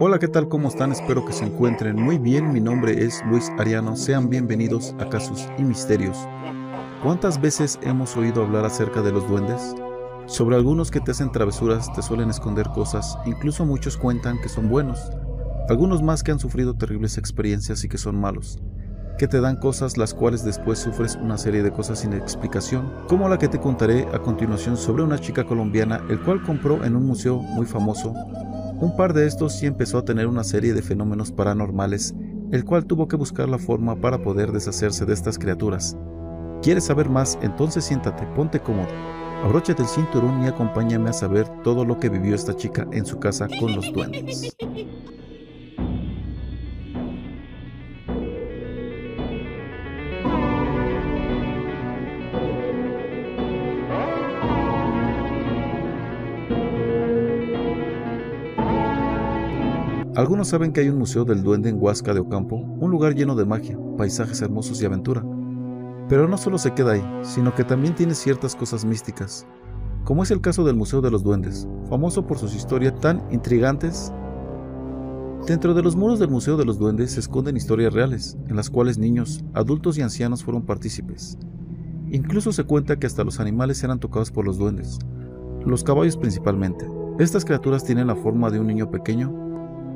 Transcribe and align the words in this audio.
Hola, 0.00 0.20
¿qué 0.20 0.28
tal? 0.28 0.48
¿Cómo 0.48 0.68
están? 0.68 0.92
Espero 0.92 1.24
que 1.24 1.32
se 1.32 1.44
encuentren 1.44 1.96
muy 1.96 2.18
bien. 2.18 2.52
Mi 2.52 2.60
nombre 2.60 3.04
es 3.04 3.20
Luis 3.28 3.50
Ariano. 3.58 3.96
Sean 3.96 4.30
bienvenidos 4.30 4.94
a 5.00 5.08
Casos 5.08 5.48
y 5.58 5.64
Misterios. 5.64 6.16
¿Cuántas 7.02 7.40
veces 7.40 7.80
hemos 7.82 8.16
oído 8.16 8.44
hablar 8.44 8.64
acerca 8.64 9.02
de 9.02 9.10
los 9.10 9.28
duendes? 9.28 9.74
Sobre 10.26 10.54
algunos 10.54 10.92
que 10.92 11.00
te 11.00 11.10
hacen 11.10 11.32
travesuras, 11.32 11.92
te 11.94 12.02
suelen 12.02 12.30
esconder 12.30 12.68
cosas, 12.68 13.18
incluso 13.26 13.66
muchos 13.66 13.96
cuentan 13.96 14.40
que 14.40 14.48
son 14.48 14.68
buenos. 14.68 15.00
Algunos 15.68 16.00
más 16.00 16.22
que 16.22 16.30
han 16.30 16.38
sufrido 16.38 16.74
terribles 16.74 17.18
experiencias 17.18 17.82
y 17.82 17.88
que 17.88 17.98
son 17.98 18.20
malos. 18.20 18.60
Que 19.18 19.26
te 19.26 19.40
dan 19.40 19.56
cosas 19.56 19.96
las 19.96 20.14
cuales 20.14 20.44
después 20.44 20.78
sufres 20.78 21.16
una 21.16 21.38
serie 21.38 21.64
de 21.64 21.72
cosas 21.72 21.98
sin 21.98 22.12
explicación, 22.12 22.88
como 23.08 23.28
la 23.28 23.38
que 23.38 23.48
te 23.48 23.58
contaré 23.58 24.06
a 24.14 24.20
continuación 24.20 24.76
sobre 24.76 25.02
una 25.02 25.18
chica 25.18 25.42
colombiana 25.42 26.04
el 26.08 26.20
cual 26.20 26.40
compró 26.44 26.84
en 26.84 26.94
un 26.94 27.04
museo 27.04 27.38
muy 27.42 27.66
famoso 27.66 28.14
un 28.80 28.94
par 28.96 29.12
de 29.12 29.26
estos 29.26 29.54
sí 29.54 29.66
empezó 29.66 29.98
a 29.98 30.04
tener 30.04 30.26
una 30.26 30.44
serie 30.44 30.72
de 30.72 30.82
fenómenos 30.82 31.32
paranormales, 31.32 32.14
el 32.52 32.64
cual 32.64 32.86
tuvo 32.86 33.08
que 33.08 33.16
buscar 33.16 33.48
la 33.48 33.58
forma 33.58 34.00
para 34.00 34.22
poder 34.22 34.52
deshacerse 34.52 35.04
de 35.04 35.14
estas 35.14 35.38
criaturas. 35.38 35.96
¿Quieres 36.62 36.84
saber 36.84 37.08
más? 37.08 37.38
Entonces 37.42 37.84
siéntate, 37.84 38.24
ponte 38.36 38.60
cómodo, 38.60 38.88
abróchate 39.44 39.82
el 39.82 39.88
cinturón 39.88 40.44
y 40.44 40.46
acompáñame 40.46 41.10
a 41.10 41.12
saber 41.12 41.48
todo 41.62 41.84
lo 41.84 41.98
que 41.98 42.08
vivió 42.08 42.34
esta 42.34 42.54
chica 42.54 42.86
en 42.92 43.04
su 43.04 43.18
casa 43.18 43.48
con 43.60 43.74
los 43.74 43.92
duendes. 43.92 44.56
Algunos 60.18 60.48
saben 60.48 60.72
que 60.72 60.80
hay 60.80 60.88
un 60.88 60.98
museo 60.98 61.24
del 61.24 61.44
duende 61.44 61.68
en 61.68 61.80
Huasca 61.80 62.12
de 62.12 62.18
Ocampo, 62.18 62.56
un 62.56 62.90
lugar 62.90 63.14
lleno 63.14 63.36
de 63.36 63.44
magia, 63.44 63.78
paisajes 63.96 64.42
hermosos 64.42 64.82
y 64.82 64.84
aventura. 64.84 65.24
Pero 66.08 66.26
no 66.26 66.36
solo 66.36 66.58
se 66.58 66.74
queda 66.74 66.94
ahí, 66.94 67.04
sino 67.22 67.54
que 67.54 67.62
también 67.62 67.94
tiene 67.94 68.16
ciertas 68.16 68.56
cosas 68.56 68.84
místicas, 68.84 69.46
como 70.02 70.24
es 70.24 70.32
el 70.32 70.40
caso 70.40 70.64
del 70.64 70.74
Museo 70.74 71.00
de 71.02 71.12
los 71.12 71.22
Duendes, 71.22 71.68
famoso 71.88 72.26
por 72.26 72.36
sus 72.36 72.52
historias 72.56 72.98
tan 72.98 73.22
intrigantes. 73.30 74.12
Dentro 75.46 75.72
de 75.72 75.84
los 75.84 75.94
muros 75.94 76.18
del 76.18 76.30
Museo 76.30 76.56
de 76.56 76.64
los 76.64 76.80
Duendes 76.80 77.12
se 77.12 77.20
esconden 77.20 77.56
historias 77.56 77.94
reales, 77.94 78.36
en 78.48 78.56
las 78.56 78.70
cuales 78.70 78.98
niños, 78.98 79.44
adultos 79.54 79.98
y 79.98 80.02
ancianos 80.02 80.42
fueron 80.42 80.66
partícipes. 80.66 81.38
Incluso 82.10 82.50
se 82.50 82.64
cuenta 82.64 82.98
que 82.98 83.06
hasta 83.06 83.22
los 83.22 83.38
animales 83.38 83.84
eran 83.84 84.00
tocados 84.00 84.32
por 84.32 84.44
los 84.44 84.58
duendes, 84.58 84.98
los 85.64 85.84
caballos 85.84 86.16
principalmente. 86.16 86.88
Estas 87.20 87.44
criaturas 87.44 87.84
tienen 87.84 88.08
la 88.08 88.16
forma 88.16 88.50
de 88.50 88.58
un 88.58 88.66
niño 88.66 88.90
pequeño 88.90 89.47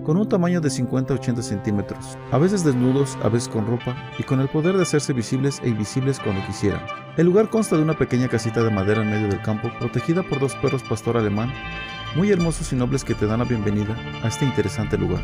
con 0.04 0.16
un 0.16 0.28
tamaño 0.28 0.60
de 0.60 0.68
50-80 0.68 1.42
centímetros, 1.42 2.18
a 2.30 2.38
veces 2.38 2.64
desnudos, 2.64 3.16
a 3.22 3.28
veces 3.28 3.48
con 3.48 3.66
ropa, 3.66 3.94
y 4.18 4.24
con 4.24 4.40
el 4.40 4.48
poder 4.48 4.76
de 4.76 4.82
hacerse 4.82 5.12
visibles 5.12 5.60
e 5.62 5.68
invisibles 5.68 6.18
cuando 6.18 6.44
quisieran. 6.46 6.82
El 7.16 7.26
lugar 7.26 7.50
consta 7.50 7.76
de 7.76 7.82
una 7.82 7.96
pequeña 7.96 8.28
casita 8.28 8.62
de 8.62 8.70
madera 8.70 9.02
en 9.02 9.10
medio 9.10 9.28
del 9.28 9.42
campo, 9.42 9.70
protegida 9.78 10.22
por 10.22 10.40
dos 10.40 10.54
perros 10.56 10.82
pastor 10.82 11.16
alemán, 11.16 11.52
muy 12.16 12.30
hermosos 12.30 12.72
y 12.72 12.76
nobles 12.76 13.04
que 13.04 13.14
te 13.14 13.26
dan 13.26 13.38
la 13.38 13.44
bienvenida 13.44 13.96
a 14.22 14.28
este 14.28 14.44
interesante 14.44 14.98
lugar. 14.98 15.22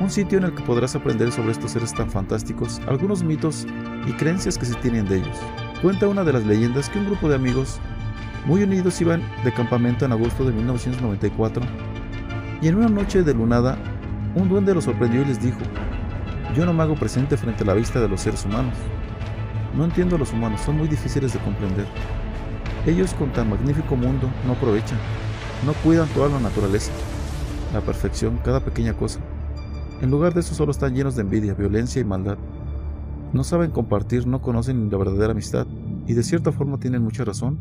Un 0.00 0.10
sitio 0.10 0.38
en 0.38 0.44
el 0.44 0.54
que 0.54 0.62
podrás 0.62 0.94
aprender 0.94 1.32
sobre 1.32 1.52
estos 1.52 1.72
seres 1.72 1.92
tan 1.92 2.10
fantásticos, 2.10 2.80
algunos 2.86 3.24
mitos 3.24 3.66
y 4.06 4.12
creencias 4.12 4.58
que 4.58 4.66
se 4.66 4.74
tienen 4.76 5.06
de 5.06 5.16
ellos. 5.16 5.38
Cuenta 5.82 6.06
una 6.06 6.22
de 6.22 6.34
las 6.34 6.44
leyendas 6.44 6.88
que 6.90 6.98
un 6.98 7.06
grupo 7.06 7.28
de 7.28 7.36
amigos 7.36 7.80
muy 8.44 8.62
unidos 8.62 9.00
iban 9.00 9.22
de 9.42 9.52
campamento 9.52 10.04
en 10.04 10.12
agosto 10.12 10.44
de 10.44 10.52
1994 10.52 11.62
y 12.62 12.68
en 12.68 12.76
una 12.76 12.88
noche 12.88 13.22
de 13.22 13.34
lunada 13.34 13.76
un 14.36 14.50
duende 14.50 14.74
los 14.74 14.84
sorprendió 14.84 15.22
y 15.22 15.24
les 15.24 15.40
dijo, 15.40 15.58
yo 16.54 16.66
no 16.66 16.74
me 16.74 16.82
hago 16.82 16.94
presente 16.94 17.36
frente 17.38 17.64
a 17.64 17.66
la 17.66 17.74
vista 17.74 18.00
de 18.00 18.08
los 18.08 18.20
seres 18.20 18.44
humanos. 18.44 18.74
No 19.74 19.84
entiendo 19.84 20.16
a 20.16 20.18
los 20.18 20.32
humanos, 20.32 20.60
son 20.60 20.76
muy 20.76 20.88
difíciles 20.88 21.32
de 21.32 21.38
comprender. 21.38 21.86
Ellos 22.86 23.14
con 23.14 23.32
tan 23.32 23.48
magnífico 23.48 23.96
mundo 23.96 24.30
no 24.46 24.52
aprovechan, 24.52 24.98
no 25.64 25.72
cuidan 25.82 26.08
toda 26.08 26.28
la 26.28 26.38
naturaleza, 26.38 26.92
la 27.72 27.80
perfección, 27.80 28.38
cada 28.44 28.60
pequeña 28.60 28.92
cosa. 28.92 29.20
En 30.02 30.10
lugar 30.10 30.34
de 30.34 30.40
eso 30.40 30.54
solo 30.54 30.70
están 30.70 30.94
llenos 30.94 31.16
de 31.16 31.22
envidia, 31.22 31.54
violencia 31.54 32.00
y 32.00 32.04
maldad. 32.04 32.36
No 33.32 33.42
saben 33.42 33.70
compartir, 33.70 34.26
no 34.26 34.42
conocen 34.42 34.90
la 34.90 34.98
verdadera 34.98 35.32
amistad, 35.32 35.66
y 36.06 36.12
de 36.12 36.22
cierta 36.22 36.52
forma 36.52 36.78
tienen 36.78 37.02
mucha 37.02 37.24
razón, 37.24 37.58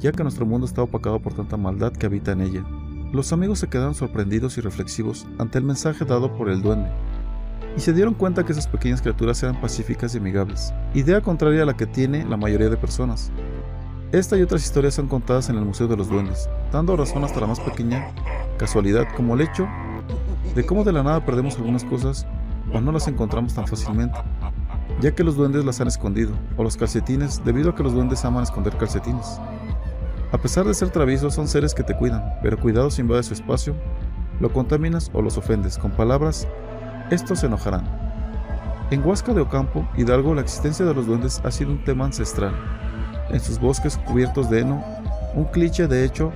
ya 0.00 0.10
que 0.10 0.24
nuestro 0.24 0.46
mundo 0.46 0.66
está 0.66 0.82
opacado 0.82 1.20
por 1.20 1.32
tanta 1.32 1.56
maldad 1.56 1.92
que 1.92 2.06
habita 2.06 2.32
en 2.32 2.40
ella. 2.40 2.64
Los 3.12 3.32
amigos 3.32 3.60
se 3.60 3.68
quedaron 3.68 3.94
sorprendidos 3.94 4.58
y 4.58 4.60
reflexivos 4.60 5.26
ante 5.38 5.58
el 5.58 5.64
mensaje 5.64 6.04
dado 6.04 6.36
por 6.36 6.50
el 6.50 6.60
duende, 6.60 6.90
y 7.76 7.80
se 7.80 7.92
dieron 7.92 8.14
cuenta 8.14 8.44
que 8.44 8.52
esas 8.52 8.66
pequeñas 8.66 9.00
criaturas 9.00 9.40
eran 9.42 9.60
pacíficas 9.60 10.14
y 10.14 10.18
amigables, 10.18 10.74
idea 10.92 11.20
contraria 11.20 11.62
a 11.62 11.66
la 11.66 11.76
que 11.76 11.86
tiene 11.86 12.24
la 12.24 12.36
mayoría 12.36 12.68
de 12.68 12.76
personas. 12.76 13.30
Esta 14.10 14.36
y 14.36 14.42
otras 14.42 14.64
historias 14.64 14.94
son 14.94 15.06
contadas 15.06 15.48
en 15.50 15.56
el 15.56 15.64
Museo 15.64 15.86
de 15.86 15.96
los 15.96 16.08
Duendes, 16.08 16.48
dando 16.72 16.96
razón 16.96 17.22
hasta 17.22 17.40
la 17.40 17.46
más 17.46 17.60
pequeña 17.60 18.08
casualidad 18.58 19.06
como 19.16 19.34
el 19.34 19.42
hecho 19.42 19.68
de 20.54 20.66
cómo 20.66 20.84
de 20.84 20.92
la 20.92 21.02
nada 21.02 21.24
perdemos 21.24 21.56
algunas 21.56 21.84
cosas 21.84 22.26
o 22.72 22.80
no 22.80 22.90
las 22.90 23.06
encontramos 23.06 23.54
tan 23.54 23.68
fácilmente, 23.68 24.18
ya 25.00 25.14
que 25.14 25.22
los 25.22 25.36
duendes 25.36 25.64
las 25.64 25.80
han 25.80 25.88
escondido, 25.88 26.32
o 26.56 26.64
los 26.64 26.76
calcetines 26.76 27.44
debido 27.44 27.70
a 27.70 27.74
que 27.74 27.84
los 27.84 27.92
duendes 27.92 28.24
aman 28.24 28.42
esconder 28.42 28.76
calcetines. 28.76 29.38
A 30.32 30.38
pesar 30.38 30.66
de 30.66 30.74
ser 30.74 30.90
traviesos, 30.90 31.34
son 31.34 31.46
seres 31.46 31.72
que 31.72 31.84
te 31.84 31.96
cuidan, 31.96 32.34
pero 32.42 32.58
cuidado 32.58 32.90
si 32.90 33.00
invades 33.00 33.26
su 33.26 33.34
espacio, 33.34 33.76
lo 34.40 34.52
contaminas 34.52 35.08
o 35.14 35.22
los 35.22 35.38
ofendes 35.38 35.78
con 35.78 35.92
palabras, 35.92 36.48
estos 37.10 37.40
se 37.40 37.46
enojarán. 37.46 37.84
En 38.90 39.06
Huasca 39.06 39.32
de 39.32 39.40
Ocampo, 39.40 39.88
Hidalgo, 39.96 40.34
la 40.34 40.40
existencia 40.40 40.84
de 40.84 40.94
los 40.94 41.06
duendes 41.06 41.40
ha 41.44 41.50
sido 41.52 41.70
un 41.70 41.84
tema 41.84 42.04
ancestral. 42.06 42.54
En 43.30 43.40
sus 43.40 43.60
bosques 43.60 43.98
cubiertos 43.98 44.50
de 44.50 44.60
heno, 44.60 44.84
un 45.34 45.44
cliché 45.44 45.86
de 45.86 46.04
hecho, 46.04 46.32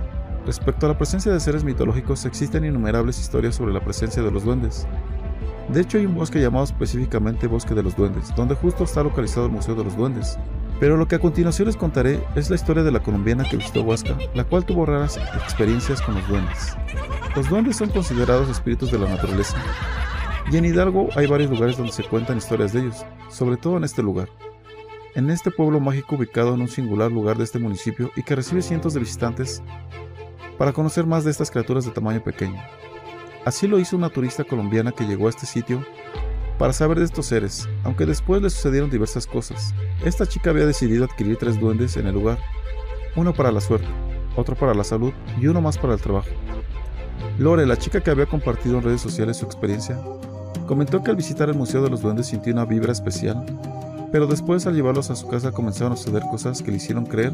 respecto 0.46 0.86
a 0.86 0.90
la 0.90 0.98
presencia 0.98 1.32
de 1.32 1.40
seres 1.40 1.64
mitológicos 1.64 2.24
existen 2.24 2.64
innumerables 2.64 3.18
historias 3.18 3.56
sobre 3.56 3.72
la 3.72 3.80
presencia 3.80 4.22
de 4.22 4.30
los 4.30 4.44
duendes. 4.44 4.86
De 5.68 5.80
hecho 5.80 5.98
hay 5.98 6.06
un 6.06 6.14
bosque 6.14 6.40
llamado 6.40 6.64
específicamente 6.64 7.46
Bosque 7.46 7.74
de 7.74 7.82
los 7.82 7.94
Duendes, 7.94 8.34
donde 8.34 8.56
justo 8.56 8.82
está 8.82 9.04
localizado 9.04 9.46
el 9.46 9.52
Museo 9.52 9.76
de 9.76 9.84
los 9.84 9.96
Duendes, 9.96 10.36
pero 10.80 10.96
lo 10.96 11.06
que 11.06 11.16
a 11.16 11.20
continuación 11.20 11.66
les 11.66 11.76
contaré 11.76 12.24
es 12.34 12.48
la 12.48 12.56
historia 12.56 12.82
de 12.82 12.90
la 12.90 13.02
colombiana 13.02 13.44
que 13.44 13.58
visitó 13.58 13.82
Huasca, 13.82 14.16
la 14.34 14.44
cual 14.44 14.64
tuvo 14.64 14.86
raras 14.86 15.18
experiencias 15.44 16.00
con 16.00 16.14
los 16.14 16.26
duendes. 16.26 16.74
Los 17.36 17.48
duendes 17.50 17.76
son 17.76 17.90
considerados 17.90 18.48
espíritus 18.48 18.90
de 18.90 18.98
la 18.98 19.08
naturaleza, 19.08 19.58
y 20.50 20.56
en 20.56 20.64
Hidalgo 20.64 21.10
hay 21.14 21.26
varios 21.26 21.50
lugares 21.50 21.76
donde 21.76 21.92
se 21.92 22.02
cuentan 22.02 22.38
historias 22.38 22.72
de 22.72 22.80
ellos, 22.80 23.04
sobre 23.28 23.58
todo 23.58 23.76
en 23.76 23.84
este 23.84 24.02
lugar. 24.02 24.28
En 25.14 25.28
este 25.28 25.50
pueblo 25.50 25.80
mágico 25.80 26.16
ubicado 26.16 26.54
en 26.54 26.62
un 26.62 26.68
singular 26.68 27.12
lugar 27.12 27.36
de 27.36 27.44
este 27.44 27.58
municipio 27.58 28.10
y 28.16 28.22
que 28.22 28.34
recibe 28.34 28.62
cientos 28.62 28.94
de 28.94 29.00
visitantes 29.00 29.62
para 30.56 30.72
conocer 30.72 31.06
más 31.06 31.24
de 31.24 31.30
estas 31.30 31.50
criaturas 31.50 31.84
de 31.84 31.90
tamaño 31.90 32.22
pequeño. 32.22 32.60
Así 33.44 33.68
lo 33.68 33.78
hizo 33.78 33.96
una 33.96 34.08
turista 34.08 34.44
colombiana 34.44 34.92
que 34.92 35.04
llegó 35.04 35.26
a 35.26 35.30
este 35.30 35.46
sitio 35.46 35.84
para 36.60 36.74
saber 36.74 36.98
de 36.98 37.06
estos 37.06 37.24
seres, 37.24 37.66
aunque 37.84 38.04
después 38.04 38.42
le 38.42 38.50
sucedieron 38.50 38.90
diversas 38.90 39.26
cosas. 39.26 39.74
Esta 40.04 40.26
chica 40.26 40.50
había 40.50 40.66
decidido 40.66 41.06
adquirir 41.06 41.38
tres 41.38 41.58
duendes 41.58 41.96
en 41.96 42.06
el 42.06 42.12
lugar, 42.12 42.38
uno 43.16 43.32
para 43.32 43.50
la 43.50 43.62
suerte, 43.62 43.88
otro 44.36 44.54
para 44.54 44.74
la 44.74 44.84
salud 44.84 45.10
y 45.40 45.46
uno 45.46 45.62
más 45.62 45.78
para 45.78 45.94
el 45.94 46.02
trabajo. 46.02 46.28
Lore, 47.38 47.64
la 47.64 47.78
chica 47.78 48.02
que 48.02 48.10
había 48.10 48.26
compartido 48.26 48.76
en 48.76 48.84
redes 48.84 49.00
sociales 49.00 49.38
su 49.38 49.46
experiencia, 49.46 49.98
comentó 50.66 51.02
que 51.02 51.10
al 51.10 51.16
visitar 51.16 51.48
el 51.48 51.56
Museo 51.56 51.82
de 51.82 51.88
los 51.88 52.02
Duendes 52.02 52.26
sintió 52.26 52.52
una 52.52 52.66
vibra 52.66 52.92
especial, 52.92 53.42
pero 54.12 54.26
después 54.26 54.66
al 54.66 54.74
llevarlos 54.74 55.08
a 55.08 55.16
su 55.16 55.28
casa 55.28 55.52
comenzaron 55.52 55.94
a 55.94 55.96
suceder 55.96 56.24
cosas 56.30 56.60
que 56.60 56.72
le 56.72 56.76
hicieron 56.76 57.06
creer 57.06 57.32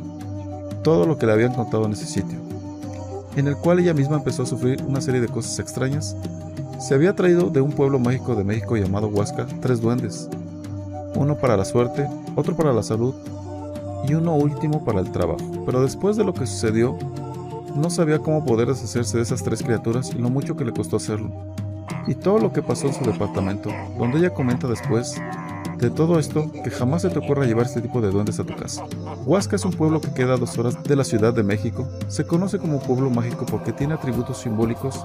todo 0.84 1.04
lo 1.04 1.18
que 1.18 1.26
le 1.26 1.32
habían 1.32 1.52
contado 1.52 1.84
en 1.86 1.94
ese 1.94 2.06
sitio, 2.06 2.38
en 3.34 3.48
el 3.48 3.56
cual 3.56 3.80
ella 3.80 3.92
misma 3.92 4.18
empezó 4.18 4.44
a 4.44 4.46
sufrir 4.46 4.80
una 4.86 5.00
serie 5.00 5.20
de 5.20 5.26
cosas 5.26 5.58
extrañas 5.58 6.14
se 6.78 6.94
había 6.94 7.14
traído 7.14 7.50
de 7.50 7.60
un 7.60 7.72
pueblo 7.72 7.98
mágico 7.98 8.34
de 8.34 8.44
México 8.44 8.76
llamado 8.76 9.08
Huasca 9.08 9.46
tres 9.60 9.80
duendes, 9.80 10.28
uno 11.14 11.36
para 11.36 11.56
la 11.56 11.64
suerte, 11.64 12.08
otro 12.34 12.54
para 12.54 12.72
la 12.72 12.82
salud 12.82 13.14
y 14.06 14.14
uno 14.14 14.34
último 14.34 14.84
para 14.84 15.00
el 15.00 15.10
trabajo. 15.10 15.64
Pero 15.64 15.82
después 15.82 16.16
de 16.16 16.24
lo 16.24 16.34
que 16.34 16.46
sucedió, 16.46 16.96
no 17.74 17.90
sabía 17.90 18.18
cómo 18.18 18.44
poder 18.44 18.68
deshacerse 18.68 19.16
de 19.16 19.22
esas 19.22 19.42
tres 19.42 19.62
criaturas 19.62 20.10
y 20.14 20.18
lo 20.18 20.30
mucho 20.30 20.56
que 20.56 20.64
le 20.64 20.72
costó 20.72 20.96
hacerlo. 20.96 21.30
Y 22.06 22.14
todo 22.14 22.38
lo 22.38 22.52
que 22.52 22.62
pasó 22.62 22.86
en 22.86 22.94
su 22.94 23.04
departamento, 23.04 23.70
donde 23.98 24.18
ella 24.18 24.34
comenta 24.34 24.68
después 24.68 25.20
de 25.78 25.90
todo 25.90 26.18
esto 26.18 26.50
que 26.52 26.70
jamás 26.70 27.02
se 27.02 27.10
te 27.10 27.18
ocurra 27.18 27.44
llevar 27.44 27.66
este 27.66 27.82
tipo 27.82 28.00
de 28.00 28.10
duendes 28.10 28.38
a 28.38 28.44
tu 28.44 28.54
casa. 28.54 28.84
Huasca 29.26 29.56
es 29.56 29.64
un 29.64 29.72
pueblo 29.72 30.00
que 30.00 30.12
queda 30.12 30.34
a 30.34 30.38
dos 30.38 30.56
horas 30.58 30.82
de 30.82 30.96
la 30.96 31.04
Ciudad 31.04 31.34
de 31.34 31.42
México. 31.42 31.88
Se 32.08 32.24
conoce 32.24 32.58
como 32.58 32.80
pueblo 32.80 33.10
mágico 33.10 33.44
porque 33.46 33.72
tiene 33.72 33.94
atributos 33.94 34.38
simbólicos 34.38 35.04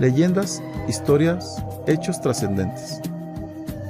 leyendas, 0.00 0.62
historias, 0.88 1.62
hechos 1.86 2.20
trascendentes. 2.20 3.00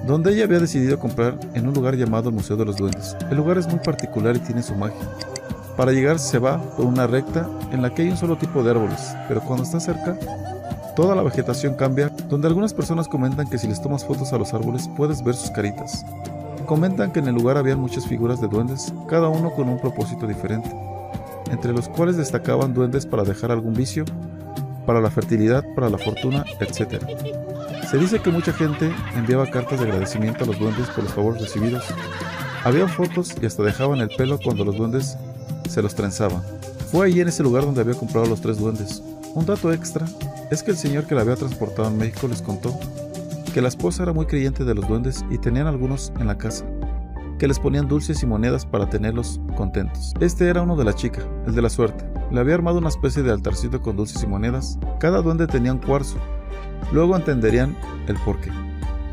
Donde 0.06 0.32
ella 0.32 0.44
había 0.44 0.58
decidido 0.58 0.98
comprar 0.98 1.38
en 1.54 1.68
un 1.68 1.74
lugar 1.74 1.94
llamado 1.94 2.32
Museo 2.32 2.56
de 2.56 2.64
los 2.64 2.76
Duendes. 2.76 3.16
El 3.30 3.36
lugar 3.36 3.58
es 3.58 3.68
muy 3.68 3.78
particular 3.78 4.36
y 4.36 4.40
tiene 4.40 4.62
su 4.62 4.74
magia. 4.74 5.08
Para 5.76 5.92
llegar 5.92 6.18
se 6.18 6.38
va 6.38 6.60
por 6.76 6.84
una 6.84 7.06
recta 7.06 7.48
en 7.72 7.80
la 7.80 7.94
que 7.94 8.02
hay 8.02 8.08
un 8.10 8.16
solo 8.16 8.36
tipo 8.36 8.62
de 8.62 8.72
árboles, 8.72 9.14
pero 9.28 9.40
cuando 9.40 9.62
está 9.62 9.78
cerca, 9.78 10.18
Toda 10.96 11.14
la 11.14 11.22
vegetación 11.22 11.74
cambia, 11.74 12.10
donde 12.28 12.48
algunas 12.48 12.74
personas 12.74 13.08
comentan 13.08 13.48
que 13.48 13.58
si 13.58 13.68
les 13.68 13.80
tomas 13.80 14.04
fotos 14.04 14.32
a 14.32 14.38
los 14.38 14.52
árboles 14.52 14.90
puedes 14.96 15.22
ver 15.22 15.34
sus 15.34 15.50
caritas. 15.50 16.04
Comentan 16.66 17.12
que 17.12 17.20
en 17.20 17.28
el 17.28 17.36
lugar 17.36 17.56
había 17.56 17.76
muchas 17.76 18.06
figuras 18.06 18.40
de 18.40 18.48
duendes, 18.48 18.92
cada 19.08 19.28
uno 19.28 19.52
con 19.52 19.68
un 19.68 19.80
propósito 19.80 20.26
diferente, 20.26 20.70
entre 21.50 21.72
los 21.72 21.88
cuales 21.88 22.16
destacaban 22.16 22.74
duendes 22.74 23.06
para 23.06 23.22
dejar 23.22 23.50
algún 23.50 23.72
vicio, 23.72 24.04
para 24.86 25.00
la 25.00 25.10
fertilidad, 25.10 25.64
para 25.74 25.90
la 25.90 25.98
fortuna, 25.98 26.44
etc. 26.60 27.02
Se 27.90 27.98
dice 27.98 28.20
que 28.20 28.30
mucha 28.30 28.52
gente 28.52 28.92
enviaba 29.16 29.50
cartas 29.50 29.80
de 29.80 29.86
agradecimiento 29.86 30.44
a 30.44 30.46
los 30.46 30.58
duendes 30.58 30.88
por 30.90 31.04
los 31.04 31.12
favores 31.12 31.42
recibidos. 31.42 31.84
Había 32.64 32.88
fotos 32.88 33.34
y 33.40 33.46
hasta 33.46 33.62
dejaban 33.62 34.00
el 34.00 34.10
pelo 34.10 34.38
cuando 34.38 34.64
los 34.64 34.76
duendes 34.76 35.16
se 35.68 35.82
los 35.82 35.94
trenzaban. 35.94 36.42
Fue 36.90 37.06
allí 37.06 37.20
en 37.20 37.28
ese 37.28 37.42
lugar 37.42 37.64
donde 37.64 37.80
había 37.80 37.94
comprado 37.94 38.26
los 38.26 38.40
tres 38.40 38.58
duendes. 38.58 39.02
Un 39.34 39.46
dato 39.46 39.72
extra 39.72 40.06
es 40.50 40.62
que 40.62 40.72
el 40.72 40.76
señor 40.76 41.06
que 41.06 41.14
la 41.14 41.20
había 41.22 41.36
transportado 41.36 41.88
a 41.88 41.90
México 41.90 42.26
les 42.28 42.42
contó 42.42 42.78
que 43.54 43.62
la 43.62 43.68
esposa 43.68 44.02
era 44.04 44.12
muy 44.12 44.26
creyente 44.26 44.64
de 44.64 44.74
los 44.74 44.86
duendes 44.88 45.24
y 45.30 45.38
tenían 45.38 45.66
algunos 45.66 46.12
en 46.18 46.26
la 46.26 46.38
casa, 46.38 46.64
que 47.40 47.48
les 47.48 47.58
ponían 47.58 47.88
dulces 47.88 48.22
y 48.22 48.26
monedas 48.26 48.66
para 48.66 48.90
tenerlos 48.90 49.40
contentos. 49.56 50.12
Este 50.20 50.46
era 50.46 50.60
uno 50.60 50.76
de 50.76 50.84
la 50.84 50.92
chica, 50.92 51.22
el 51.46 51.54
de 51.54 51.62
la 51.62 51.70
suerte. 51.70 52.04
Le 52.30 52.38
había 52.38 52.54
armado 52.54 52.76
una 52.76 52.90
especie 52.90 53.22
de 53.22 53.32
altarcito 53.32 53.80
con 53.80 53.96
dulces 53.96 54.22
y 54.22 54.26
monedas. 54.26 54.78
Cada 55.00 55.22
duende 55.22 55.46
tenía 55.46 55.72
un 55.72 55.78
cuarzo. 55.78 56.18
Luego 56.92 57.16
entenderían 57.16 57.74
el 58.08 58.16
porqué. 58.26 58.50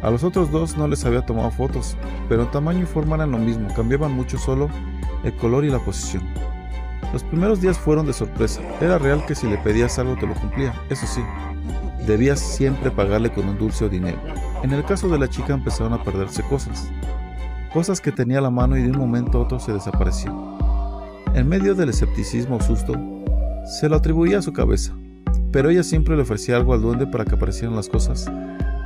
A 0.02 0.12
los 0.12 0.26
otros 0.26 0.52
dos 0.52 0.76
no 0.76 0.90
les 0.90 1.06
había 1.06 1.26
tomado 1.26 1.50
fotos, 1.52 1.96
pero 2.28 2.44
en 2.44 2.52
tamaño 2.52 2.84
y 2.84 2.86
forma 2.86 3.16
eran 3.16 3.32
lo 3.32 3.38
mismo, 3.38 3.74
cambiaban 3.74 4.12
mucho 4.12 4.38
solo 4.38 4.70
el 5.24 5.34
color 5.38 5.64
y 5.64 5.70
la 5.70 5.80
posición. 5.80 6.24
Los 7.14 7.24
primeros 7.24 7.62
días 7.62 7.80
fueron 7.80 8.06
de 8.06 8.14
sorpresa. 8.14 8.62
Era 8.82 8.98
real 8.98 9.26
que 9.26 9.36
si 9.36 9.48
le 9.48 9.58
pedías 9.58 10.00
algo 10.00 10.18
te 10.18 10.28
lo 10.28 10.34
cumplía, 10.34 10.74
eso 10.90 11.08
sí, 11.08 11.22
debías 12.06 12.42
siempre 12.42 12.92
pagarle 12.92 13.32
con 13.32 13.48
un 13.48 13.58
dulce 13.58 13.86
o 13.86 13.90
dinero. 13.90 14.20
En 14.64 14.74
el 14.74 14.84
caso 14.84 15.08
de 15.08 15.18
la 15.18 15.30
chica 15.30 15.54
empezaron 15.54 15.94
a 15.94 16.04
perderse 16.04 16.44
cosas, 16.44 16.92
cosas 17.68 18.02
que 18.02 18.12
tenía 18.12 18.40
a 18.40 18.42
la 18.42 18.50
mano 18.50 18.78
y 18.78 18.82
de 18.82 18.90
un 18.90 18.98
momento 18.98 19.38
a 19.38 19.42
otro 19.42 19.60
se 19.60 19.74
desaparecían. 19.74 20.36
En 21.34 21.48
medio 21.48 21.76
del 21.76 21.90
escepticismo 21.90 22.58
o 22.58 22.62
susto, 22.62 22.94
se 23.66 23.90
lo 23.90 23.96
atribuía 23.96 24.40
a 24.40 24.42
su 24.42 24.54
cabeza, 24.54 24.94
pero 25.52 25.70
ella 25.70 25.84
siempre 25.84 26.16
le 26.16 26.22
ofrecía 26.22 26.56
algo 26.56 26.74
al 26.74 26.82
duende 26.82 27.08
para 27.08 27.26
que 27.26 27.36
aparecieran 27.36 27.76
las 27.76 27.90
cosas, 27.90 28.32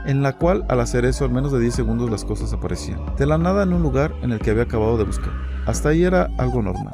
en 0.06 0.24
la 0.24 0.38
cual 0.38 0.66
al 0.68 0.80
hacer 0.80 1.06
eso 1.06 1.24
al 1.24 1.32
menos 1.32 1.52
de 1.52 1.60
10 1.60 1.74
segundos 1.74 2.10
las 2.10 2.26
cosas 2.26 2.52
aparecían, 2.54 3.00
de 3.18 3.26
la 3.26 3.38
nada 3.38 3.64
en 3.64 3.74
un 3.74 3.84
lugar 3.84 4.14
en 4.22 4.32
el 4.32 4.40
que 4.40 4.52
había 4.52 4.64
acabado 4.64 4.98
de 4.98 5.04
buscar. 5.04 5.32
Hasta 5.66 5.90
ahí 5.90 6.04
era 6.04 6.30
algo 6.38 6.62
normal. 6.62 6.94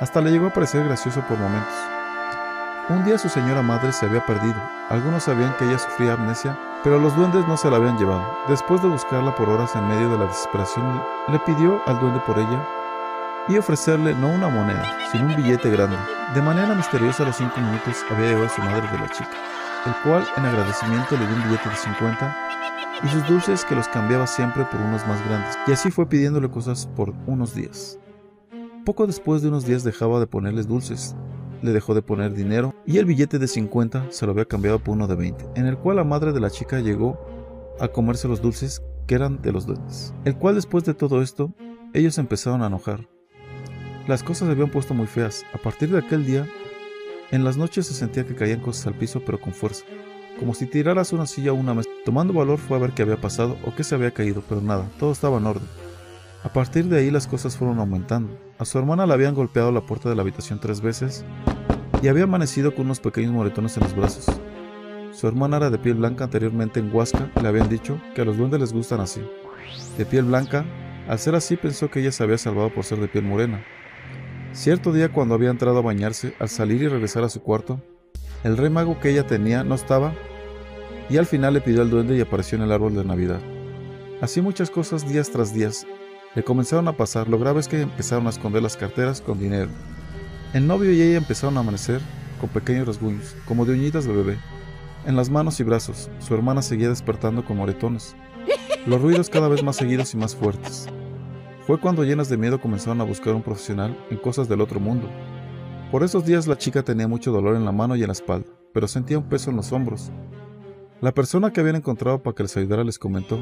Hasta 0.00 0.20
le 0.20 0.30
llegó 0.30 0.46
a 0.46 0.52
parecer 0.52 0.84
gracioso 0.84 1.22
por 1.26 1.38
momentos. 1.38 1.95
Un 2.88 3.04
día 3.04 3.18
su 3.18 3.28
señora 3.28 3.62
madre 3.62 3.90
se 3.90 4.06
había 4.06 4.24
perdido. 4.24 4.54
Algunos 4.90 5.24
sabían 5.24 5.56
que 5.56 5.64
ella 5.64 5.76
sufría 5.76 6.12
amnesia, 6.12 6.56
pero 6.84 7.00
los 7.00 7.16
duendes 7.16 7.44
no 7.48 7.56
se 7.56 7.68
la 7.68 7.78
habían 7.78 7.98
llevado. 7.98 8.24
Después 8.48 8.80
de 8.80 8.86
buscarla 8.86 9.34
por 9.34 9.48
horas 9.48 9.74
en 9.74 9.88
medio 9.88 10.08
de 10.08 10.18
la 10.18 10.26
desesperación, 10.26 11.02
le 11.26 11.40
pidió 11.40 11.80
al 11.88 11.98
duende 11.98 12.20
por 12.20 12.38
ella 12.38 12.64
y 13.48 13.58
ofrecerle 13.58 14.14
no 14.14 14.28
una 14.28 14.48
moneda, 14.48 14.84
sino 15.10 15.26
un 15.26 15.34
billete 15.34 15.68
grande. 15.68 15.96
De 16.32 16.40
manera 16.40 16.76
misteriosa 16.76 17.24
a 17.24 17.26
los 17.26 17.34
cinco 17.34 17.60
minutos 17.60 18.04
había 18.08 18.28
llegado 18.28 18.48
su 18.50 18.60
madre 18.60 18.88
de 18.92 18.98
la 18.98 19.08
chica, 19.08 19.34
el 19.84 19.94
cual 20.04 20.24
en 20.36 20.46
agradecimiento 20.46 21.16
le 21.16 21.26
dio 21.26 21.34
un 21.34 21.42
billete 21.42 21.68
de 21.68 21.74
50 21.74 22.36
y 23.02 23.08
sus 23.08 23.26
dulces 23.26 23.64
que 23.64 23.74
los 23.74 23.88
cambiaba 23.88 24.28
siempre 24.28 24.64
por 24.64 24.80
unos 24.80 25.04
más 25.08 25.26
grandes, 25.26 25.58
y 25.66 25.72
así 25.72 25.90
fue 25.90 26.08
pidiéndole 26.08 26.48
cosas 26.48 26.86
por 26.94 27.12
unos 27.26 27.52
días. 27.52 27.98
Poco 28.84 29.08
después 29.08 29.42
de 29.42 29.48
unos 29.48 29.66
días 29.66 29.82
dejaba 29.82 30.20
de 30.20 30.28
ponerles 30.28 30.68
dulces, 30.68 31.16
le 31.62 31.72
dejó 31.72 31.94
de 31.94 32.02
poner 32.02 32.32
dinero 32.32 32.74
y 32.86 32.98
el 32.98 33.04
billete 33.04 33.38
de 33.38 33.48
50 33.48 34.06
se 34.10 34.26
lo 34.26 34.32
había 34.32 34.44
cambiado 34.44 34.78
por 34.78 34.94
uno 34.94 35.06
de 35.06 35.16
20, 35.16 35.44
en 35.56 35.66
el 35.66 35.76
cual 35.76 35.96
la 35.96 36.04
madre 36.04 36.32
de 36.32 36.40
la 36.40 36.50
chica 36.50 36.80
llegó 36.80 37.18
a 37.80 37.88
comerse 37.88 38.28
los 38.28 38.40
dulces 38.40 38.82
que 39.06 39.16
eran 39.16 39.42
de 39.42 39.52
los 39.52 39.66
duendes. 39.66 40.14
El 40.24 40.36
cual 40.36 40.54
después 40.54 40.84
de 40.84 40.94
todo 40.94 41.20
esto, 41.20 41.52
ellos 41.92 42.18
empezaron 42.18 42.62
a 42.62 42.68
enojar. 42.68 43.08
Las 44.06 44.22
cosas 44.22 44.46
se 44.46 44.52
habían 44.52 44.70
puesto 44.70 44.94
muy 44.94 45.06
feas. 45.06 45.44
A 45.52 45.58
partir 45.58 45.90
de 45.90 45.98
aquel 45.98 46.24
día, 46.24 46.46
en 47.32 47.42
las 47.42 47.56
noches 47.56 47.86
se 47.86 47.94
sentía 47.94 48.24
que 48.24 48.36
caían 48.36 48.60
cosas 48.60 48.86
al 48.86 48.94
piso 48.94 49.20
pero 49.26 49.40
con 49.40 49.52
fuerza, 49.52 49.84
como 50.38 50.54
si 50.54 50.66
tiraras 50.66 51.12
una 51.12 51.26
silla 51.26 51.52
o 51.52 51.56
una 51.56 51.74
mesa. 51.74 51.90
Tomando 52.04 52.32
valor 52.32 52.58
fue 52.58 52.76
a 52.76 52.80
ver 52.80 52.92
qué 52.92 53.02
había 53.02 53.20
pasado 53.20 53.56
o 53.66 53.74
qué 53.74 53.82
se 53.82 53.96
había 53.96 54.12
caído, 54.12 54.44
pero 54.48 54.60
nada, 54.60 54.88
todo 55.00 55.10
estaba 55.10 55.38
en 55.38 55.46
orden. 55.46 55.68
A 56.44 56.52
partir 56.52 56.84
de 56.84 56.98
ahí 56.98 57.10
las 57.10 57.26
cosas 57.26 57.56
fueron 57.56 57.80
aumentando. 57.80 58.38
A 58.58 58.64
su 58.64 58.78
hermana 58.78 59.06
le 59.06 59.14
habían 59.14 59.34
golpeado 59.34 59.72
la 59.72 59.80
puerta 59.80 60.08
de 60.08 60.14
la 60.14 60.22
habitación 60.22 60.60
tres 60.60 60.80
veces 60.80 61.24
y 62.02 62.08
había 62.08 62.24
amanecido 62.24 62.74
con 62.74 62.86
unos 62.86 63.00
pequeños 63.00 63.32
moretones 63.32 63.76
en 63.76 63.84
los 63.84 63.96
brazos. 63.96 64.26
Su 65.12 65.26
hermana 65.26 65.56
era 65.56 65.70
de 65.70 65.78
piel 65.78 65.94
blanca 65.94 66.24
anteriormente 66.24 66.80
en 66.80 66.94
Huasca, 66.94 67.30
le 67.40 67.48
habían 67.48 67.68
dicho 67.68 68.00
que 68.14 68.20
a 68.20 68.24
los 68.24 68.36
duendes 68.36 68.60
les 68.60 68.72
gustan 68.72 69.00
así. 69.00 69.22
De 69.96 70.04
piel 70.04 70.24
blanca, 70.24 70.64
al 71.08 71.18
ser 71.18 71.34
así 71.34 71.56
pensó 71.56 71.90
que 71.90 72.00
ella 72.00 72.12
se 72.12 72.22
había 72.22 72.38
salvado 72.38 72.70
por 72.70 72.84
ser 72.84 72.98
de 72.98 73.08
piel 73.08 73.24
morena. 73.24 73.64
Cierto 74.52 74.92
día 74.92 75.10
cuando 75.10 75.34
había 75.34 75.50
entrado 75.50 75.78
a 75.78 75.82
bañarse, 75.82 76.34
al 76.38 76.48
salir 76.48 76.82
y 76.82 76.88
regresar 76.88 77.24
a 77.24 77.28
su 77.28 77.42
cuarto, 77.42 77.80
el 78.44 78.56
rey 78.56 78.70
mago 78.70 79.00
que 79.00 79.10
ella 79.10 79.26
tenía 79.26 79.64
no 79.64 79.74
estaba 79.74 80.12
y 81.08 81.16
al 81.16 81.26
final 81.26 81.54
le 81.54 81.60
pidió 81.60 81.82
al 81.82 81.90
duende 81.90 82.16
y 82.16 82.20
apareció 82.20 82.56
en 82.56 82.64
el 82.64 82.72
árbol 82.72 82.94
de 82.94 83.04
Navidad. 83.04 83.40
Así 84.20 84.40
muchas 84.40 84.70
cosas 84.70 85.08
días 85.08 85.30
tras 85.30 85.52
días 85.52 85.86
le 86.34 86.42
comenzaron 86.42 86.88
a 86.88 86.96
pasar, 86.96 87.28
lo 87.28 87.38
grave 87.38 87.60
es 87.60 87.68
que 87.68 87.80
empezaron 87.80 88.26
a 88.26 88.30
esconder 88.30 88.62
las 88.62 88.76
carteras 88.76 89.20
con 89.20 89.38
dinero. 89.38 89.70
El 90.56 90.66
novio 90.66 90.90
y 90.90 91.02
ella 91.02 91.18
empezaron 91.18 91.58
a 91.58 91.60
amanecer 91.60 92.00
con 92.40 92.48
pequeños 92.48 92.86
rasguños, 92.86 93.36
como 93.44 93.66
de 93.66 93.74
uñitas 93.74 94.06
de 94.06 94.14
bebé, 94.14 94.38
en 95.04 95.14
las 95.14 95.28
manos 95.28 95.60
y 95.60 95.64
brazos. 95.64 96.08
Su 96.18 96.32
hermana 96.32 96.62
seguía 96.62 96.88
despertando 96.88 97.44
con 97.44 97.58
moretones, 97.58 98.16
los 98.86 99.02
ruidos 99.02 99.28
cada 99.28 99.48
vez 99.48 99.62
más 99.62 99.76
seguidos 99.76 100.14
y 100.14 100.16
más 100.16 100.34
fuertes. 100.34 100.86
Fue 101.66 101.78
cuando 101.78 102.04
llenas 102.04 102.30
de 102.30 102.38
miedo 102.38 102.58
comenzaron 102.58 103.02
a 103.02 103.04
buscar 103.04 103.34
un 103.34 103.42
profesional 103.42 104.02
en 104.08 104.16
cosas 104.16 104.48
del 104.48 104.62
otro 104.62 104.80
mundo. 104.80 105.10
Por 105.92 106.02
esos 106.02 106.24
días 106.24 106.46
la 106.46 106.56
chica 106.56 106.82
tenía 106.82 107.06
mucho 107.06 107.32
dolor 107.32 107.54
en 107.54 107.66
la 107.66 107.72
mano 107.72 107.94
y 107.94 108.00
en 108.00 108.06
la 108.06 108.14
espalda, 108.14 108.48
pero 108.72 108.88
sentía 108.88 109.18
un 109.18 109.28
peso 109.28 109.50
en 109.50 109.56
los 109.56 109.72
hombros. 109.72 110.10
La 111.02 111.12
persona 111.12 111.52
que 111.52 111.60
habían 111.60 111.76
encontrado 111.76 112.22
para 112.22 112.34
que 112.34 112.44
les 112.44 112.56
ayudara 112.56 112.82
les 112.82 112.98
comentó, 112.98 113.38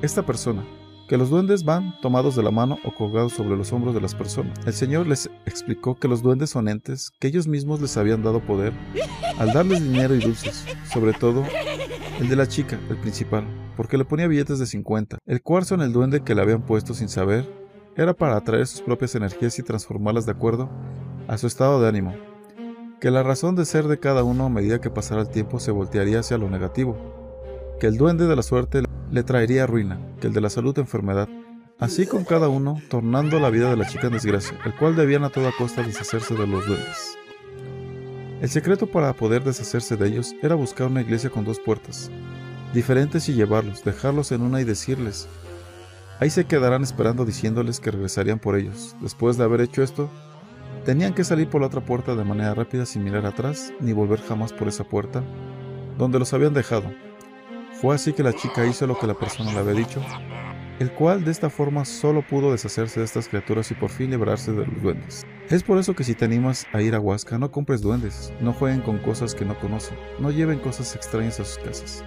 esta 0.00 0.24
persona, 0.24 0.64
que 1.10 1.16
los 1.16 1.28
duendes 1.28 1.64
van 1.64 2.00
tomados 2.00 2.36
de 2.36 2.42
la 2.44 2.52
mano 2.52 2.78
o 2.84 2.94
colgados 2.94 3.32
sobre 3.32 3.56
los 3.56 3.72
hombros 3.72 3.96
de 3.96 4.00
las 4.00 4.14
personas. 4.14 4.56
El 4.64 4.72
Señor 4.72 5.08
les 5.08 5.28
explicó 5.44 5.96
que 5.96 6.06
los 6.06 6.22
duendes 6.22 6.50
son 6.50 6.68
entes 6.68 7.10
que 7.18 7.26
ellos 7.26 7.48
mismos 7.48 7.80
les 7.80 7.96
habían 7.96 8.22
dado 8.22 8.38
poder 8.38 8.72
al 9.36 9.52
darles 9.52 9.82
dinero 9.82 10.14
y 10.14 10.20
dulces, 10.20 10.64
sobre 10.84 11.12
todo 11.12 11.42
el 12.20 12.28
de 12.28 12.36
la 12.36 12.46
chica, 12.46 12.78
el 12.88 12.96
principal, 12.96 13.44
porque 13.76 13.98
le 13.98 14.04
ponía 14.04 14.28
billetes 14.28 14.60
de 14.60 14.66
50. 14.66 15.18
El 15.26 15.42
cuarzo 15.42 15.74
en 15.74 15.80
el 15.80 15.92
duende 15.92 16.22
que 16.22 16.36
le 16.36 16.42
habían 16.42 16.62
puesto 16.62 16.94
sin 16.94 17.08
saber 17.08 17.44
era 17.96 18.14
para 18.14 18.36
atraer 18.36 18.68
sus 18.68 18.80
propias 18.80 19.16
energías 19.16 19.58
y 19.58 19.64
transformarlas 19.64 20.26
de 20.26 20.32
acuerdo 20.32 20.70
a 21.26 21.36
su 21.38 21.48
estado 21.48 21.82
de 21.82 21.88
ánimo, 21.88 22.14
que 23.00 23.10
la 23.10 23.24
razón 23.24 23.56
de 23.56 23.64
ser 23.64 23.88
de 23.88 23.98
cada 23.98 24.22
uno 24.22 24.44
a 24.44 24.48
medida 24.48 24.80
que 24.80 24.90
pasara 24.90 25.22
el 25.22 25.28
tiempo 25.28 25.58
se 25.58 25.72
voltearía 25.72 26.20
hacia 26.20 26.38
lo 26.38 26.48
negativo, 26.48 26.96
que 27.80 27.88
el 27.88 27.96
duende 27.96 28.28
de 28.28 28.36
la 28.36 28.42
suerte 28.42 28.82
le 29.10 29.22
traería 29.24 29.66
ruina, 29.66 29.98
que 30.20 30.28
el 30.28 30.32
de 30.32 30.40
la 30.40 30.50
salud 30.50 30.78
enfermedad, 30.78 31.28
así 31.78 32.06
con 32.06 32.24
cada 32.24 32.48
uno 32.48 32.80
tornando 32.88 33.40
la 33.40 33.50
vida 33.50 33.70
de 33.70 33.76
la 33.76 33.86
chica 33.86 34.06
en 34.06 34.12
desgracia, 34.12 34.56
el 34.64 34.74
cual 34.74 34.94
debían 34.94 35.24
a 35.24 35.30
toda 35.30 35.52
costa 35.52 35.82
deshacerse 35.82 36.34
de 36.34 36.46
los 36.46 36.66
duendes. 36.66 37.16
El 38.40 38.48
secreto 38.48 38.86
para 38.86 39.12
poder 39.12 39.42
deshacerse 39.42 39.96
de 39.96 40.08
ellos 40.08 40.34
era 40.42 40.54
buscar 40.54 40.86
una 40.86 41.02
iglesia 41.02 41.28
con 41.28 41.44
dos 41.44 41.58
puertas, 41.58 42.10
diferentes 42.72 43.28
y 43.28 43.34
llevarlos, 43.34 43.84
dejarlos 43.84 44.30
en 44.32 44.42
una 44.42 44.60
y 44.60 44.64
decirles, 44.64 45.28
ahí 46.20 46.30
se 46.30 46.44
quedarán 46.44 46.82
esperando 46.82 47.24
diciéndoles 47.24 47.80
que 47.80 47.90
regresarían 47.90 48.38
por 48.38 48.56
ellos. 48.56 48.94
Después 49.00 49.36
de 49.36 49.44
haber 49.44 49.60
hecho 49.60 49.82
esto, 49.82 50.08
tenían 50.84 51.14
que 51.14 51.24
salir 51.24 51.48
por 51.48 51.60
la 51.60 51.66
otra 51.66 51.84
puerta 51.84 52.14
de 52.14 52.24
manera 52.24 52.54
rápida 52.54 52.86
sin 52.86 53.02
mirar 53.02 53.26
atrás 53.26 53.72
ni 53.80 53.92
volver 53.92 54.20
jamás 54.20 54.52
por 54.52 54.68
esa 54.68 54.84
puerta, 54.84 55.22
donde 55.98 56.18
los 56.18 56.32
habían 56.32 56.54
dejado, 56.54 56.90
fue 57.80 57.94
así 57.94 58.12
que 58.12 58.22
la 58.22 58.34
chica 58.34 58.66
hizo 58.66 58.86
lo 58.86 58.98
que 58.98 59.06
la 59.06 59.14
persona 59.14 59.52
le 59.52 59.58
había 59.58 59.72
dicho, 59.72 60.02
el 60.78 60.92
cual 60.92 61.24
de 61.24 61.30
esta 61.30 61.48
forma 61.48 61.86
solo 61.86 62.20
pudo 62.20 62.52
deshacerse 62.52 63.00
de 63.00 63.06
estas 63.06 63.28
criaturas 63.28 63.70
y 63.70 63.74
por 63.74 63.88
fin 63.88 64.10
librarse 64.10 64.52
de 64.52 64.66
los 64.66 64.82
duendes. 64.82 65.26
Es 65.48 65.62
por 65.62 65.78
eso 65.78 65.94
que 65.94 66.04
si 66.04 66.14
te 66.14 66.26
animas 66.26 66.66
a 66.74 66.82
ir 66.82 66.94
a 66.94 67.00
Huasca, 67.00 67.38
no 67.38 67.50
compres 67.50 67.80
duendes, 67.80 68.34
no 68.40 68.52
jueguen 68.52 68.82
con 68.82 68.98
cosas 68.98 69.34
que 69.34 69.46
no 69.46 69.58
conocen, 69.58 69.96
no 70.18 70.30
lleven 70.30 70.58
cosas 70.58 70.94
extrañas 70.94 71.40
a 71.40 71.44
sus 71.46 71.58
casas. 71.58 72.04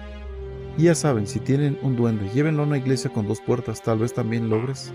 Y 0.78 0.84
ya 0.84 0.94
saben, 0.94 1.26
si 1.26 1.40
tienen 1.40 1.76
un 1.82 1.96
duende, 1.96 2.28
llévenlo 2.30 2.62
a 2.62 2.66
una 2.66 2.78
iglesia 2.78 3.10
con 3.10 3.26
dos 3.26 3.40
puertas, 3.40 3.82
tal 3.82 3.98
vez 3.98 4.14
también 4.14 4.48
logres 4.48 4.92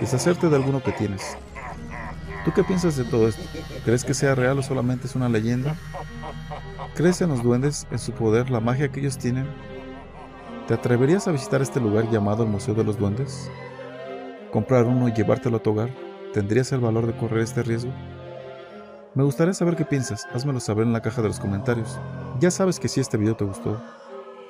deshacerte 0.00 0.48
de 0.48 0.56
alguno 0.56 0.82
que 0.82 0.92
tienes. 0.92 1.36
¿Tú 2.44 2.52
qué 2.52 2.64
piensas 2.64 2.96
de 2.96 3.04
todo 3.04 3.28
esto? 3.28 3.42
¿Crees 3.84 4.04
que 4.04 4.14
sea 4.14 4.34
real 4.34 4.58
o 4.58 4.62
solamente 4.62 5.06
es 5.06 5.14
una 5.14 5.28
leyenda? 5.28 5.76
¿Crees 6.94 7.20
en 7.20 7.30
los 7.30 7.42
duendes, 7.42 7.86
en 7.90 7.98
su 7.98 8.12
poder, 8.12 8.50
la 8.50 8.60
magia 8.60 8.88
que 8.88 9.00
ellos 9.00 9.18
tienen? 9.18 9.46
¿Te 10.66 10.74
atreverías 10.74 11.28
a 11.28 11.30
visitar 11.30 11.62
este 11.62 11.78
lugar 11.78 12.10
llamado 12.10 12.42
el 12.42 12.48
Museo 12.48 12.74
de 12.74 12.82
los 12.82 12.98
Duendes? 12.98 13.48
¿Comprar 14.50 14.84
uno 14.84 15.06
y 15.06 15.12
llevártelo 15.12 15.58
a 15.58 15.62
tu 15.62 15.70
hogar? 15.70 15.90
¿Tendrías 16.32 16.72
el 16.72 16.80
valor 16.80 17.06
de 17.06 17.16
correr 17.16 17.42
este 17.44 17.62
riesgo? 17.62 17.92
Me 19.14 19.22
gustaría 19.22 19.54
saber 19.54 19.76
qué 19.76 19.84
piensas, 19.84 20.26
házmelo 20.34 20.58
saber 20.58 20.84
en 20.84 20.92
la 20.92 21.02
caja 21.02 21.22
de 21.22 21.28
los 21.28 21.38
comentarios. 21.38 22.00
Ya 22.40 22.50
sabes 22.50 22.80
que 22.80 22.88
si 22.88 23.00
este 23.00 23.16
video 23.16 23.36
te 23.36 23.44
gustó, 23.44 23.80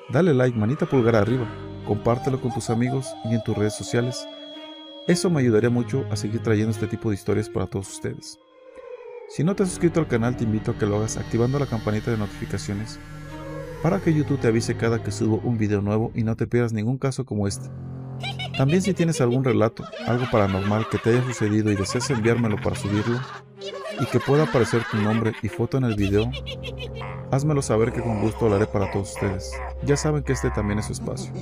dale 0.09 0.33
like, 0.33 0.57
manita 0.57 0.87
pulgar 0.87 1.17
arriba, 1.17 1.47
compártelo 1.87 2.41
con 2.41 2.51
tus 2.51 2.71
amigos 2.71 3.15
y 3.27 3.35
en 3.35 3.45
tus 3.45 3.55
redes 3.55 3.75
sociales. 3.75 4.27
Eso 5.07 5.29
me 5.29 5.41
ayudaría 5.41 5.69
mucho 5.69 6.07
a 6.11 6.17
seguir 6.17 6.43
trayendo 6.43 6.71
este 6.71 6.87
tipo 6.87 7.11
de 7.11 7.17
historias 7.17 7.51
para 7.51 7.67
todos 7.67 7.91
ustedes. 7.91 8.39
Si 9.29 9.45
no 9.45 9.55
te 9.55 9.65
has 9.65 9.69
suscrito 9.69 10.01
al 10.01 10.09
canal 10.09 10.35
te 10.35 10.45
invito 10.45 10.71
a 10.71 10.79
que 10.79 10.87
lo 10.87 10.97
hagas 10.97 11.19
activando 11.19 11.59
la 11.59 11.67
campanita 11.67 12.11
de 12.11 12.17
notificaciones 12.17 12.99
para 13.83 14.01
que 14.01 14.15
YouTube 14.15 14.41
te 14.41 14.49
avise 14.49 14.77
cada 14.77 15.03
que 15.03 15.11
subo 15.11 15.41
un 15.45 15.59
video 15.59 15.81
nuevo 15.83 16.11
y 16.15 16.23
no 16.23 16.37
te 16.37 16.47
pierdas 16.47 16.73
ningún 16.73 16.99
caso 16.99 17.25
como 17.25 17.47
este. 17.47 17.69
También 18.57 18.81
si 18.81 18.95
tienes 18.95 19.21
algún 19.21 19.45
relato, 19.45 19.85
algo 20.07 20.25
paranormal 20.31 20.89
que 20.89 20.99
te 20.99 21.11
haya 21.11 21.23
sucedido 21.25 21.71
y 21.71 21.77
deseas 21.77 22.09
enviármelo 22.11 22.57
para 22.57 22.77
subirlo 22.77 23.21
y 24.01 24.07
que 24.07 24.21
pueda 24.21 24.45
aparecer 24.45 24.83
tu 24.91 24.97
nombre 24.99 25.33
y 25.43 25.49
foto 25.49 25.79
en 25.79 25.85
el 25.85 25.95
video, 25.95 26.31
házmelo 27.31 27.63
saber 27.63 27.93
que 27.93 28.03
con 28.03 28.21
gusto 28.21 28.53
haré 28.55 28.67
para 28.67 28.91
todos 28.91 29.13
ustedes. 29.13 29.53
Ya 29.85 29.97
saben 29.97 30.23
que 30.23 30.33
este 30.33 30.51
también 30.51 30.79
es 30.79 30.87
su 30.87 30.93
espacio. 30.93 31.33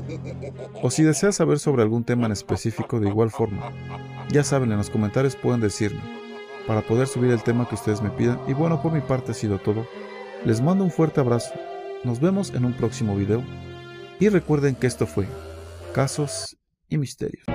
O 0.82 0.90
si 0.90 1.02
deseas 1.02 1.36
saber 1.36 1.58
sobre 1.58 1.82
algún 1.82 2.04
tema 2.04 2.26
en 2.26 2.32
específico 2.32 3.00
de 3.00 3.08
igual 3.08 3.30
forma, 3.30 3.70
ya 4.30 4.42
saben 4.42 4.72
en 4.72 4.78
los 4.78 4.90
comentarios 4.90 5.36
pueden 5.36 5.60
decirme 5.60 6.00
para 6.66 6.82
poder 6.82 7.06
subir 7.06 7.30
el 7.30 7.42
tema 7.42 7.68
que 7.68 7.74
ustedes 7.74 8.00
me 8.02 8.10
pidan 8.10 8.40
y 8.48 8.54
bueno 8.54 8.80
por 8.80 8.92
mi 8.92 9.00
parte 9.00 9.32
ha 9.32 9.34
sido 9.34 9.58
todo. 9.58 9.86
Les 10.44 10.60
mando 10.60 10.84
un 10.84 10.90
fuerte 10.90 11.20
abrazo, 11.20 11.54
nos 12.04 12.20
vemos 12.20 12.50
en 12.54 12.64
un 12.64 12.74
próximo 12.74 13.16
video 13.16 13.42
y 14.20 14.28
recuerden 14.28 14.74
que 14.74 14.86
esto 14.86 15.06
fue 15.06 15.26
Casos 15.92 16.56
y 16.88 16.98
Misterios. 16.98 17.53